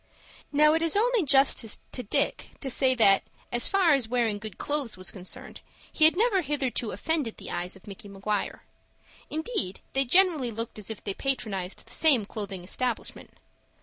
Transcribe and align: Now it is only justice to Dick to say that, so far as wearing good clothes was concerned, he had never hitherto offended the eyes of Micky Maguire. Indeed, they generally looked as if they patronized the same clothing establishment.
Now 0.51 0.73
it 0.73 0.81
is 0.81 0.95
only 0.95 1.21
justice 1.23 1.79
to 1.91 2.01
Dick 2.01 2.49
to 2.59 2.71
say 2.71 2.95
that, 2.95 3.21
so 3.53 3.69
far 3.69 3.93
as 3.93 4.07
wearing 4.09 4.39
good 4.39 4.57
clothes 4.57 4.97
was 4.97 5.11
concerned, 5.11 5.61
he 5.93 6.05
had 6.05 6.17
never 6.17 6.41
hitherto 6.41 6.89
offended 6.89 7.37
the 7.37 7.51
eyes 7.51 7.75
of 7.75 7.85
Micky 7.85 8.07
Maguire. 8.07 8.63
Indeed, 9.29 9.79
they 9.93 10.03
generally 10.03 10.49
looked 10.49 10.79
as 10.79 10.89
if 10.89 11.03
they 11.03 11.13
patronized 11.13 11.85
the 11.85 11.91
same 11.93 12.25
clothing 12.25 12.63
establishment. 12.63 13.29